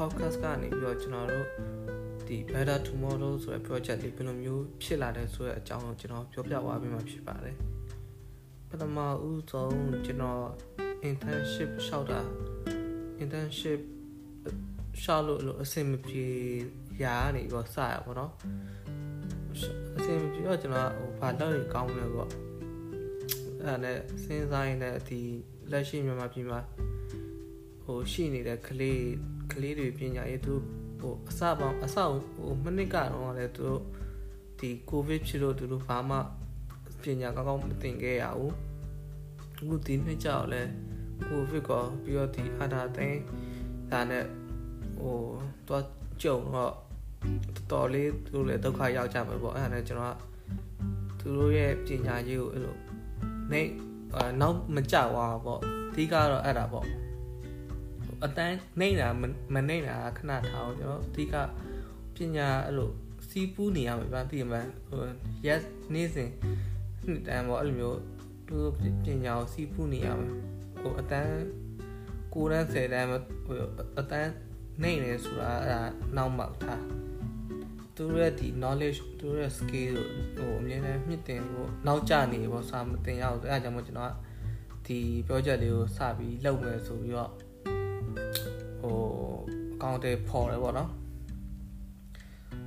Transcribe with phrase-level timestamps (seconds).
[0.00, 1.46] podcast ကနေပြီးတော့ကျွန်တော်တို့
[2.26, 7.56] ဒီ Better Tomorrow ဆိုတဲ့ project လေးဘယ်လိုမျိုးဖြစ်လာတယ်ဆိုတဲ့အကြောင်းကိုကျွန်တော်ပြောပြသွားပေးမှာဖြစ်ပါတယ်
[8.68, 10.44] ပထမဦးဆုံးကျွန်တော်
[11.08, 12.20] internship ရှောက်တာ
[13.22, 13.80] internship
[15.02, 16.26] ရှောက်လို့လို့အဆင်မပြေ
[17.02, 18.32] ရာကနေပြီးတော့စရပါတော့
[19.96, 22.30] အဆင်မပြေတော့ကျွန်တော်ဟိုဘာလုပ်ရင်ကောင်းလဲပေါ့
[23.62, 25.20] အဲ့ဒါနဲ့စဉ်းစားရင်လည်းဒီ
[25.70, 26.60] လက်ရှိမြန်မာပြည်မှာ
[27.84, 29.04] ဟိုရှိနေတဲ့ကလေး
[29.52, 30.54] ကလေးတွေပညာရေးသူ
[31.00, 31.96] ဟိုအစပေါင်းအစ
[32.34, 33.82] ဟိုမနစ်ကတော့လည်းသူတို့
[34.58, 36.16] ဒီကိုဗစ်ဖြစ်လို့သူတို့ဘာမှ
[37.02, 38.54] ပညာကောင်းကောင်းမသင်ခဲ့ရဘူး
[39.60, 40.62] အခုဒီနှစ်ကြောက်လဲ
[41.28, 43.20] ကိုဗစ်ကောပြီးတော့ဒီအာတာသိန်း
[43.90, 44.24] ဒါနဲ့
[44.98, 45.18] ဟို
[45.68, 45.84] တော့
[46.22, 46.74] ကြုံတော့
[47.56, 50.20] တော်တော်လေးသူတို့လည်းဒုက္ခရောက်ကြမှာပေါ့အဲ့ဒါနဲ့ကျွန်တော်က
[51.18, 52.76] သူတို့ရဲ့ပညာရေးကိုအဲ့လို
[53.52, 53.62] နေ
[54.16, 55.60] အာနောက်မကြောက်သွားပေါ့
[55.90, 56.86] အဓိကတော့အဲ့ဒါပေါ့
[58.24, 59.08] အတန်းနေတာ
[59.54, 61.34] မနေတာခဏထားအောင်ကျွန်တော်အဓိက
[62.16, 62.90] ပညာအဲ့လို
[63.28, 65.02] စီးပူးနေရမှာဗျာသိရမှာဟို
[65.46, 66.30] yes နေ့စဉ်
[67.06, 68.00] နှစ်တန်းပေါ့အဲ့လိုမျိုး
[68.48, 68.58] သူ
[69.04, 70.30] ပညာကိုစီးပူးနေရမှာ
[70.80, 71.34] ဟိုအတန်း
[72.34, 73.58] ကိုတန်း10တန်းဟို
[73.98, 74.30] အတန်း
[74.82, 75.80] နေနေဆိုတာအဲ့ဒါ
[76.16, 76.82] နောက်မှထား
[77.96, 79.96] သူတို့ရဲ့ဒီ knowledge သူတို့ရဲ့ skill
[80.36, 84.14] ဟိုအမြဲတမ်းမြင့်တင်ဖို့နောက်ကျနေပေါ့စာမတင်ရအောင်အဲ့ဒါကြောင့်မို့ကျွန်တော်က
[84.86, 87.49] ဒီ project လေးကိုစပြီးလုပ်မယ်ဆိုပြီးတော့ဟို
[89.74, 90.90] အကောင့်တွေပေါ်တယ်ပေါ့နော်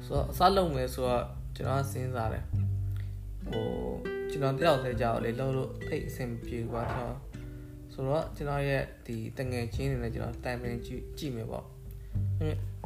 [0.05, 1.23] ဆိုတော့အစလုပ်မယ်ဆိုတော့
[1.55, 2.45] ကျွန်တော်စဉ်းစားတယ်
[3.47, 3.65] ဟို
[4.31, 7.17] ကျွန်တော်တယောက်တည်းကြောက်လေလှုပ်လို့သိအဆင်ပြေကွာဆိုတော့
[7.93, 11.65] ဆိုတော့ကျွန်တော်ရဲ့ဒီတငယ်ချင်းတွေနဲ့ကျွန်တော်တိုင်ပင်ကြည့်ကြည့်မယ်ပေါ့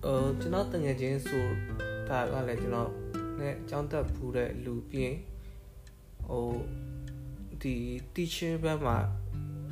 [0.03, 1.45] ဟိုကျွန်တော်တငယ်ချင်းဆို
[2.09, 2.89] တာကလည်းကျွန်တော်
[3.39, 5.13] နဲ့အကြောင်းတက်ဖူးတဲ့လူပြင်
[6.27, 6.49] ဟို
[7.61, 7.75] ဒီ
[8.13, 8.97] teacher ဘက်မှာ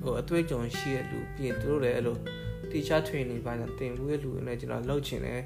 [0.02, 2.18] ဟိုအတွေ့အကြုံရှိတဲ့လူပြင်သူတို့လည်းအဲ့လို
[2.72, 5.42] teacher training ပိုင်းနဲ့တင်မှုရဲ့လူတွေနဲ့ကျွန်တော်လှုပ်ချင်တယ်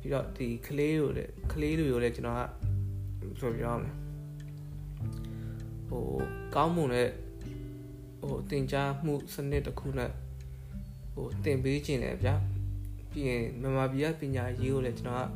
[0.00, 2.42] ပြီးတော့ဒီကလေးတွေလည်းကလေးတွေကိုလည်းကျွန်တော်က
[3.40, 3.94] ဆိုပြောရမယ်
[5.88, 6.04] ဟို
[6.54, 7.08] ကောင်းမွန်တဲ့
[8.20, 10.10] ဟိုတင် जा မှုစနစ်တစ်ခုနဲ့
[11.12, 12.34] ဟိုတင်ပေးခြင်းတယ်ဗျာ
[13.10, 15.30] ပြီးရင်မြန်မာပြည်ကပညာရေးကိုလည်းကျွန်တော်က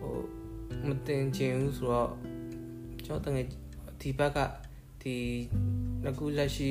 [0.00, 0.16] ဟို
[0.86, 2.10] မတင်ခြင်းဘူးဆိုတော့
[3.06, 3.46] ကျွန်တော်တကယ်
[4.00, 4.38] ဒီဘက်က
[5.02, 5.16] ဒီ
[6.08, 6.70] အခုလက်ရှိ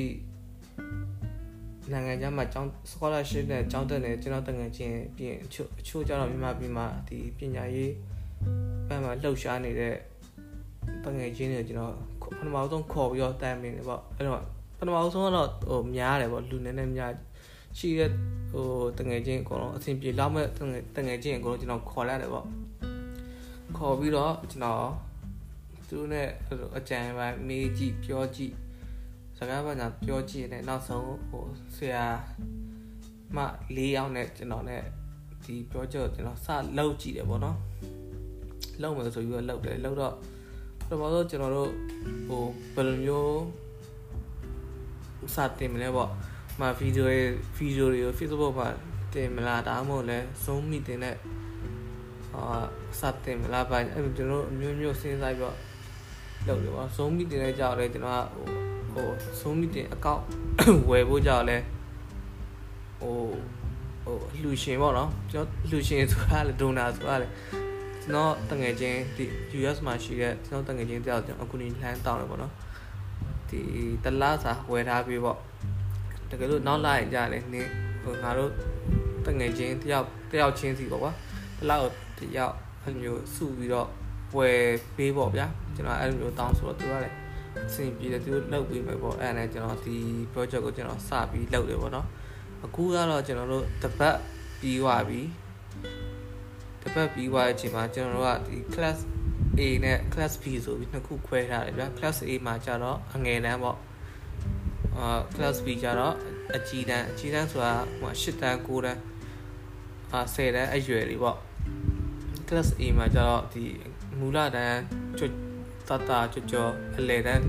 [1.89, 7.93] နိုင်ငံခြားမှာကျောင်း scholarship နဲ့ကျောင်းတက်နေကျွန်တော်တကယ်ချင်းပြီးရင်အချို့အချို့ကျတော့မြန်မာပြည်မှာဒီပညာရေး
[8.87, 9.95] ဘက်မှာလှုပ်ရှားနေတဲ့
[11.03, 14.41] တကယ်ချင်းတွေကျွန်တော်ပထမဆုံးခေါ်ပြီးတော့တမ်းမင်းတယ်ပေါ့အဲ့တော့
[14.77, 17.11] ပထမဆုံးကတော့ဟိုများတယ်ပေါ့လူနည်းနည်းများ
[17.77, 18.09] ရှိတဲ့
[18.51, 18.67] ဟို
[18.99, 22.45] တငယ်ချင်းအကုန်လုံးအဆင်ပြေလောက်မဲ့တငယ်တငယ်ချင်းအကုန်လုံးကျွန်တော်ခေါ်လိုက်တယ်ပေါ့
[23.77, 24.85] ခေါ်ပြီးတော့ကျွန်တော်
[25.89, 26.27] သူနဲ့
[26.77, 28.70] အကြံပိုင်းမေးကြည့်ပြောကြည့်စ
[29.49, 31.43] ကားပါညာပြောကြည့်နေနောက်ဆုံးဟို
[31.75, 32.05] ဆရာ
[33.35, 33.37] မ
[33.75, 34.81] ၄ယောက်နဲ့ကျွန်တော်နဲ့
[35.43, 36.47] ဒီ project ကျွန်တော်စ
[36.77, 37.57] လုပ်ကြည့်တယ်ပေါ့နော်
[38.81, 40.13] လုပ်မယ်ဆိုပြီးတော့လုပ်တယ်လုပ်တော့
[40.79, 41.71] ပထမဆုံးကျွန်တော်တို့
[42.27, 42.43] ဟို
[42.75, 43.39] ဘယ်လိုမျိုး
[45.35, 46.09] စတင်မလဲပေါ့
[46.59, 47.19] မှာဗီဒီယိုတွေ
[47.57, 48.69] ဗီဒီယိုတွေကို Facebook မှာ
[49.13, 51.15] တင်မလားဒါမှမဟုတ်လဲ Zoom meeting နဲ့
[52.35, 52.43] အာ
[52.99, 55.55] စတင်မလားပါအဲ့ကျွန်တော်အမျိုးမျိုးစဉ်းစားပြီးတော့
[56.47, 59.07] လုပ်တယ်ပေါ့ Zoom meeting နဲ့ကြောက်တယ်ကျွန်တော်ကဟို ဟို
[59.39, 60.21] Zoom meeting account
[60.89, 61.57] ဝယ်ဖို့ကြောက်လဲ
[63.01, 63.15] ဟို
[64.03, 67.27] ဟိုလူရှင်ပေါ့နော်ကျွန်တော်လူရှင်ဆိုတာလေဒိုနာဆိုတာလေ
[68.01, 69.25] ကျွန်တော်တငယ်ချင်းဒီ
[69.57, 72.53] US မှာရှိတဲ့ကျွန်တော်တငယ်ချင်းတယောက်ကျွန်တော်အခုနေလှမ်းတောင်းတယ်ပေါ့နော်
[73.49, 73.59] ဒီ
[74.03, 75.37] တလားစာဝယ်ထားပြီးပေါ့
[76.29, 77.69] တကယ်လို့နောက်လာရင်ကြာလေနင်း
[78.03, 78.51] ဟိုငါတို့
[79.25, 81.11] တငယ်ချင်းတယောက်တယောက်ချင်းစီပေါ့ကွာ
[81.59, 83.87] တလားကိုတယောက်အဲ့လိုမျိုးစုပြီးတော့
[84.35, 84.61] ဝယ်
[84.95, 87.15] ပေးပေါ့ဗျာကျွန်တော်အဲ့လိုမျိုးတောင်းဆိုတော့သူကလည်း
[87.67, 89.97] အဆင်ပြေတယ်သူလုပ်ပြီးမယ်ပေါ့အဲ့ဒါနဲ့ကျွန်တော်ဒီ
[90.33, 92.07] project ကိုကျွန်တော်စပြီးလုပ်တယ်ပေါ့နော်
[92.65, 94.17] အခုကတော့ကျွန်တော်တို့တပတ်
[94.59, 95.21] ပြီးသွားပြီ
[96.83, 98.99] တပတ်ပြီးသွားတဲ့အချိန်မှာကျွန်တော်တို့ကဒီ class
[99.59, 103.77] A နဲ့ class B ဆိုပြီးနှစ်ခုခွဲထားတယ်ဗျာ class A မှာကျတော့အငယ်တန်းပေါ့
[104.97, 106.15] အာ class B ကျတော့
[106.55, 108.99] အကြီးတန်းအကြီးတန်းဆိုတာဟို8တန်း9တန်း
[110.13, 111.37] အာ10တန်းအရွယ်တွေပေါ့
[112.47, 113.63] class A မှာကျတော့ဒီ
[114.19, 114.79] မူလတန်း
[115.17, 115.50] ချွတ်
[115.91, 116.67] တတာချွတ်ချော
[116.97, 117.45] အလယ်တန်း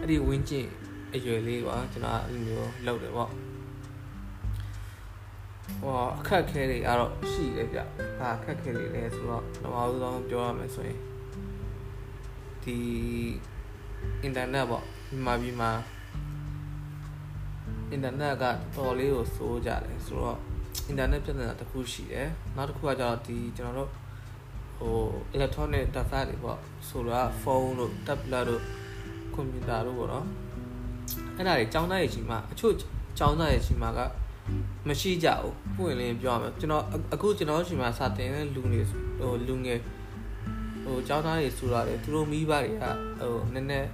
[0.00, 0.66] အဲ့ဒီဝင်းကျင်
[1.14, 3.30] အရွယ်လေးပါကျွန်တော်အဲ့လိုမျိုးလုပ်တယ်ပေါ့
[5.82, 7.80] ဟောအခက်ခဲတွေကတော့ရှိတယ်ဗျ။
[8.20, 10.98] ဒါအခက်ခဲတွေလည်းဆိုတော့နောက်ဆုံးပြောရမယ်ဆိုရင်
[12.62, 12.78] ဒီ
[14.26, 15.70] internet ပေါ့မြန်မာပြည်မှာ
[17.94, 18.44] internet က
[18.76, 20.38] တော်လေးကိုစိုးကြတယ်ဆိုတော့
[20.90, 23.90] internet ပြဿနာတစ်ခုရှိတယ်နောက်တစ်ခုကကျတော့ဒီကျွန်တော်တို့
[24.78, 24.96] ဟို
[25.34, 28.62] electronic device တွေပေါ့ဆိုတော့ဖုန်းတို့ tablet တို့
[29.34, 30.26] ကွန်ပျူတာတို့ပေါ့နော်
[31.36, 32.74] အဲ့ဒါတွေကျောင်းသားရဲ့ချိန်မှာအချို့
[33.18, 34.00] ကျောင်းသားရဲ့ချိန်မှာက
[34.88, 36.84] မရှိကြဘူးပွင့်လင်းပြောရမယ်ကျွန်တော်
[37.14, 39.80] အခုကျွန်တော်ရှင်မှာစာတင်တဲ့လူနေဟိုလူငယ်
[40.84, 42.84] ဟိုကျောင်းသားတွေဆိုရတယ်သူတို့မိဘတွေက
[43.20, 43.88] ဟိုနည်းနည်း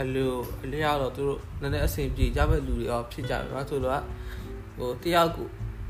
[0.00, 0.32] အလို
[0.64, 4.02] အလျောက်တော့သူတို့နည်းနည်းအဆင်ပြေကြမဲ့လူတွေရောဖြစ်ကြတယ်ဘာဆိုတော့
[4.78, 5.46] ဟိုတယောက်ကို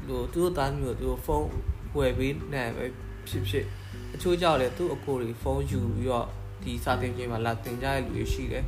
[0.09, 1.49] ဟိုသူတို့သားမျိုးသူတို့ဖုန်း
[1.97, 2.85] ဝယ်ပေးနေပဲ
[3.29, 3.80] ဖြစ်ဖြစ်အ
[4.21, 6.27] ချို့ကြောင့်လည်းသူ့အကိုတွေဖုန်းယူပြီးတော့
[6.63, 8.65] ဒီစာတင်ချိန်မှာလာတင်ကြတဲ့လူတွေရှိတယ်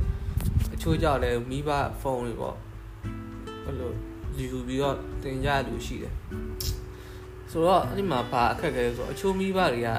[0.75, 1.71] အချို့ကြောင့်လည်းမိဘ
[2.01, 2.57] ဖုန်းတွေပေါ့
[3.65, 3.93] ဘယ်လို
[4.39, 6.15] ယူပြီးတော့တင်ကြတဲ့လူရှိတယ်
[7.51, 9.91] ဆိုတော့အဲ့ဒီမှာဘာအခက်အခဲလဲဆိုတော့အချို့မိဘတွေက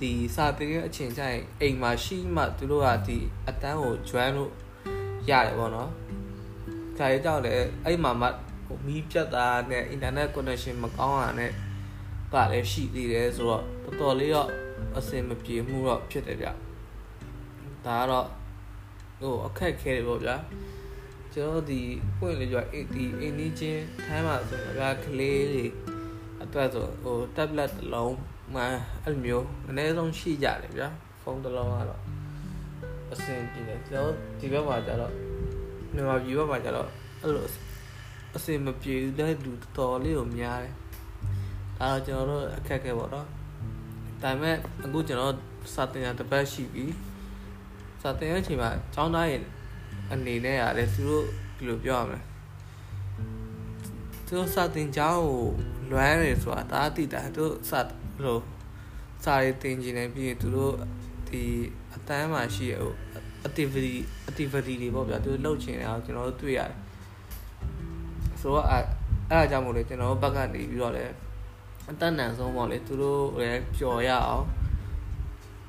[0.00, 3.18] ဒီစာတင်ရဲ့အချိန်ကျရင်အိမ်မှာရှိမှသူတို့ကဒီ
[3.48, 4.50] အတန်းကို join လို့
[5.28, 5.90] ရတယ်ပေါ့နော်။
[6.98, 8.28] ဒါကြောင့်လည်းအဲ့မှာမှ
[8.66, 11.52] ဟိုမီးပြတ်တာနဲ့ internet connection မကောင်းတာနဲ့
[12.32, 14.48] ကလည်းရှိသေးတယ်ဆိုတော့တော်တော်လေးတော့
[14.98, 16.48] အဆင်မပြေမှုတော့ဖြစ်တယ်ဗျ။
[17.86, 18.26] ဒါကတော့
[19.20, 20.36] ဟိုအခက်ခဲတယ်ပေါ့ဗျာ။
[21.34, 21.80] ကျွန်တော်ဒီ
[22.18, 22.56] ပွင့်လေကြ
[22.94, 25.64] ဒီအင်းကြီးချင်းထိုင်းမှာဆိုတော့ဗျာကလေးတွေ
[26.42, 28.16] အတွက်ဆိုဟို tablet တစ်လုံး
[28.54, 28.62] မှ
[29.04, 30.88] အဲ့လိုမျိုးအနည်းဆုံးရှိကြတယ်ဗျာ
[31.22, 32.02] ဖုန်းတစ်လုံးကတော့
[33.12, 35.12] အဆင်ပြေတယ်ကျွန်တော်ဒီဘက်မှာကျတော့
[35.94, 36.88] မြန်မာပြည်ဘက်မှာကျတော့
[37.22, 37.46] အဲ့လို
[38.36, 40.74] အဆင်မပြေဘူးတဲ့လူတော်လေးကိုများတယ်
[41.80, 43.26] ဒါတော့ကျွန်တော်တို့အခက်အခဲပေါ့နော်
[44.22, 45.34] ဒါပေမဲ့အခုကျွန်တော်
[45.74, 46.84] စာတင်ရတစ်ပတ်ရှိပြီ
[48.02, 49.42] စာတင်ရအချိန်မှာចောင်းသားရဲ့
[50.12, 51.24] အနေနဲ့ရတယ်သူတို့
[51.56, 52.20] ဘယ်လိုပြောရမလဲ
[54.26, 55.44] သူတို့စာတင်ကြောင်းကို
[55.90, 57.80] လွမ်းတယ်ဆိုတာဒါအတိတာသူတို့စာ
[58.24, 58.42] လို့
[59.24, 60.74] စာရေးတင်ကျင်နေပြီးရင်သူတို့
[61.28, 61.42] ဒီ
[61.94, 62.92] အတန်းမှာရှိရဟို
[63.46, 63.94] activity
[64.28, 66.76] activity တွေပေါ့ဗျာသူတို့လုပ်ချင်တယ်အောင်ကျွန်တော်တို့တွေ့ရတယ်
[68.40, 68.84] ဆိုတော့အဲ့
[69.30, 71.04] အဲ့ဒါကြောင့်မို့လေကျွန်တော်တို့ဘက်ကနေပြီးတော့လေ
[71.90, 74.46] အတန်းနံဆုံးပေါ့လေသူတို့လည်းပျော်ရအောင်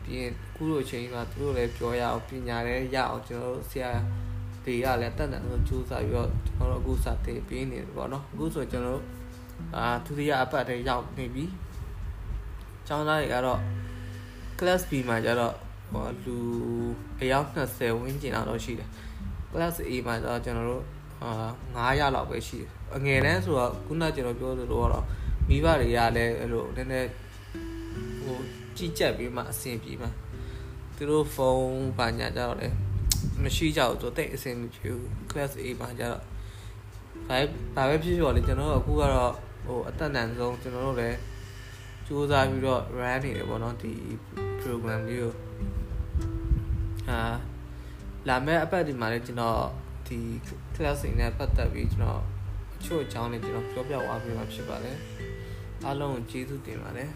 [0.04, 3.92] ပြီးရင်ခုလိုအချိန်မှာသူတို့လည်းပျော်ရအောင်ပညာလည်းရအောင်ကျွန်တော်တို့ဆရာ
[4.64, 9.06] တွေကလည်းတက်တယ်လို့ကြိုးစားပြီးတော့ကျွန်တော်တို့အခုစတင်ပေးနေတယ်ပေါ့နော်အခုဆိုကျွန်တော်တို့
[9.76, 11.46] အာဒုတိယအပတ်တည်းရောက်နေပြီ
[12.88, 13.60] ကျောင်းသားတွေကတော့
[14.60, 15.54] class B မှာကျတော့
[15.92, 16.36] ဟိုလူ
[17.22, 18.90] အယောက်20ဝန်းကျင်လောက်ရှိတယ်
[19.52, 20.84] class A မှာကျတော့ကျွန်တော်တို့
[21.24, 21.32] အာ
[21.76, 25.06] 900လောက်ပဲရှိတယ်အငယ်တန်းဆိုတော့ခုနကျွန်တော်ပြောသလိုတော့
[25.48, 27.10] မိဘတွေကလည်းအဲ့လိုနည်းနည်း
[28.24, 28.38] ဟို
[28.78, 30.10] ကြည့်ကြက်ပြီးမှအဆင်ပြေမှာ
[30.96, 32.68] သူတို့ဖုန်းဘာညာကြတော့လေ
[33.44, 35.02] မရှိကြဘူးသူတိတ်အဆင်မပြေဘူး
[35.32, 36.22] class A မှာကျတော့
[37.28, 37.38] ဘာ
[37.76, 39.34] ဘာပဲဖြစ်ဖြစ်လေကျွန်တော်တို့အခုကတော့
[39.66, 41.18] ဟိုအသက်အနံဆုံးကျွန်တော်တို့လည်း
[42.06, 43.94] စူးစမ်းပြီးတော့ run နေတယ်ပေါ့နော်ဒီ
[44.62, 45.34] program လေးကို
[47.10, 47.20] အာ
[48.28, 49.62] လာမယ့်အပတ်ဒီမှာလည်းကျွန်တော်
[50.08, 50.20] ဒီ
[50.76, 52.41] class တွေနဲ့ပတ်သက်ပြီးကျွန်တော်အ
[52.86, 54.98] ချို့အကြောင်းလေးကျွန်တော်ပြောပြသွားပေးမှာဖြစ်ပါတယ်
[55.86, 57.10] အားလုံးကိုကျေးဇူးတင်ပါတယ်